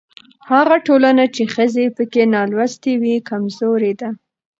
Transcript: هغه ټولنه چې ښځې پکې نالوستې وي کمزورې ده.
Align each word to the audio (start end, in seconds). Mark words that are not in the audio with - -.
هغه 0.51 0.77
ټولنه 0.87 1.23
چې 1.35 1.43
ښځې 1.53 1.85
پکې 1.95 2.23
نالوستې 2.33 2.91
وي 3.01 3.15
کمزورې 3.29 3.93
ده. 3.99 4.09